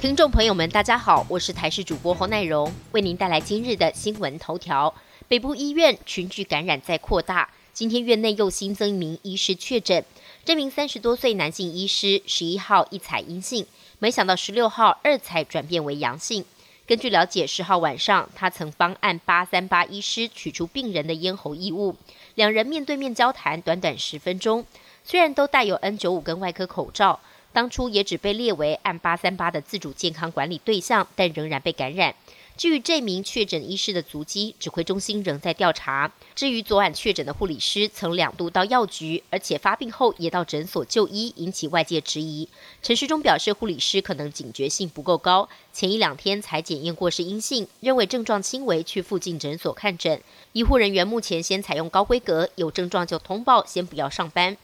[0.00, 4.94] 听众朋友们，大家好，我是台视主播侯乃荣，为您带来今日的新闻头条。
[5.26, 10.04] 北部医院群聚感染在扩大，今天院内又新增一名医师确诊。
[10.44, 13.66] 这名三十多岁男性医师，十一号一采阴性，
[13.98, 16.44] 没想到十六号二采转变为阳性。
[16.86, 21.96] 根据了解，十号晚上他曾帮按八三八医师取出病人的咽喉异物，
[22.36, 24.64] 两人面对面交谈短短十分钟，
[25.02, 27.18] 虽然都带有 N 九五跟外科口罩。
[27.52, 32.14] 当初也只被列为按八三八的自主健康管理对象，但仍然被感染。
[32.56, 36.12] 至于这名确诊医师的足迹，指挥中心仍在调查。
[36.34, 42.48] 至于昨晚确诊的护理师，曾两度到药局，而且发病后也到诊所就医，引起外界质疑。
[42.82, 50.20] 陈时中表示，护理师可能警觉性不够高，前一两天才检验过是阴性，认为症状轻微，去附近诊所看诊。
[50.52, 54.56] 医护人员目前先采用高规格，有症状就通报，先不要上班。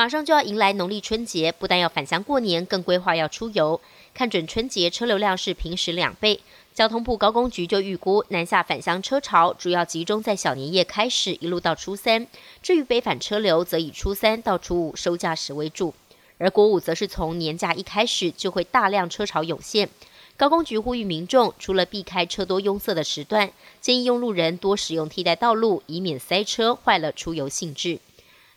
[0.00, 3.78] 马上就要迎来农历春节，不但要返乡过年，更规划要出游。
[4.14, 6.40] 看准春节车流量是平时两倍，
[6.72, 12.26] 交通部高工局就预估南下返乡车潮主要集中在小年夜开始，一路到初三。
[12.62, 15.92] 至于北返车流，则以初三到初五收假时为主，
[16.38, 19.90] 而国五则是从年假一开始就会大量车潮涌现。
[20.38, 23.50] 高工局呼吁民众，除了避开车多拥塞的时段，
[23.82, 27.98] 建议用路人多使用替代道路，以免塞车坏了出游兴致。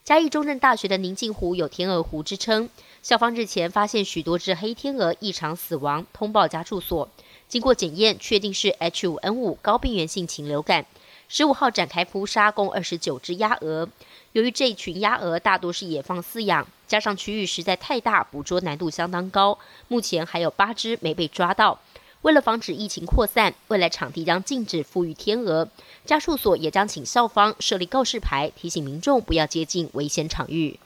[0.04, 2.68] 嘉义中正大学的宁静湖有天鹅湖之称，
[3.02, 7.08] 校方日前发现许多只黑天鹅异常死亡，通报家畜所，
[7.48, 10.86] 经过检验确定是 H5N5 高病原性禽流感。
[11.30, 13.88] 十五号展开扑杀，共二十九只鸭鹅。
[14.34, 21.80] 由于这一群鸭鹅大多是野放饲养，加上区域实在太大，捕捉难度相当高，目前还有八只没被抓到。
[22.24, 25.68] 为了防止疫情扩散，未来场地将禁止富裕天鹅，
[26.06, 30.80] 家畜所也将请校方设立告示牌，提醒民众不要接近危险场域。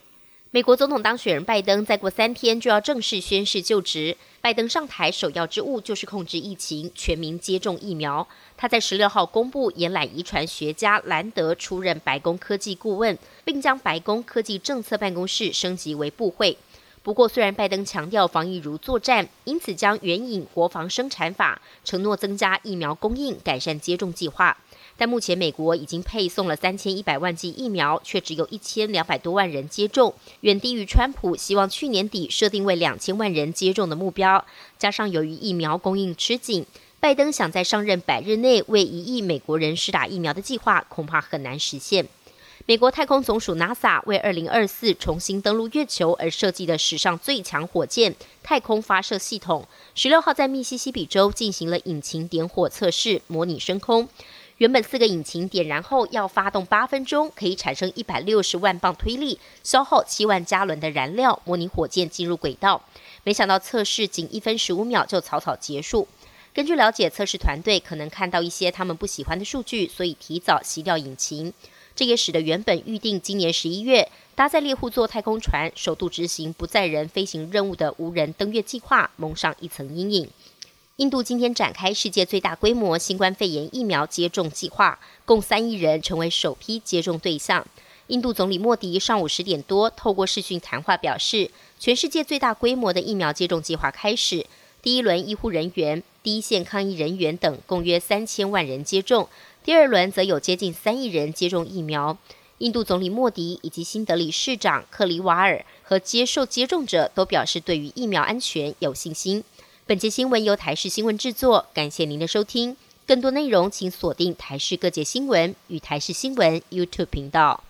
[0.49, 8.27] 美国总统当选人拜登再过三天就要正式宣誓就职，拜登上台首要之务就是控制疫情，全民接种疫苗。
[8.55, 16.57] 他在十六号公布延揽遗传学家兰德出任白宫科技顾问，并将白宫科技政策办公室升级为部会。
[17.07, 24.57] 不过，虽然拜登强调防疫如作战，因此将援引国防生产法，承诺增加疫苗供应，改善接种计划。
[24.97, 34.43] 但目前美国已经配送了三千一百万剂疫苗，却只有一千两百多万人接种，远低于川普希望去年底设定为两千万人接种的目标。
[34.77, 36.65] 加上由于疫苗供应吃紧，
[36.99, 42.05] 拜登想在上任百日内为一亿美国人施打疫苗的计划，恐怕很难实现。
[42.69, 48.13] 美国太空总署 NASA 为2024重新登陆月球而设计的史上最强火箭
[48.43, 54.09] 太空发射系统，十六号在密西西比州进行了引擎点火测试，模拟升空。
[54.57, 62.83] 原本四个引擎点燃后要发动八分钟，可以产生一百六十万磅推力，消耗七万加仑的燃料，模拟火箭进入轨道。
[63.23, 66.05] 没想到测试仅一分十五秒就草草结束。
[66.53, 71.53] 根据了解，测试团队可能看到一些他们不喜欢的数据，所以提早熄掉引擎。
[71.97, 80.29] 这也使得原本预定今年十一月搭载猎户座太空船首度执行不载人飞行任务的无人登月计划蒙上一层阴影。
[80.97, 87.65] 印度今天展开世界最大规模新冠肺炎疫苗接种计划，共三亿人成为首批接种对象。
[88.07, 91.49] 印度总理莫迪上午十点多透过视讯谈话表示，
[91.79, 94.45] 全世界最大规模的疫苗接种计划开始，
[94.83, 99.27] 第一轮医护人员、第一线抗疫人员等共约三千万人接种。
[99.67, 102.17] 第二轮则有接近三亿人接种疫苗。
[102.59, 109.43] 印度总理莫迪以及新德里市长克里瓦尔和接受接种者都表示对于疫苗安全有信心。
[109.85, 112.77] 本节新闻由台视新闻制作，感谢您的收听。
[113.05, 117.61] 更多内容请锁定台视各界新闻与台视新闻 YouTube 频道。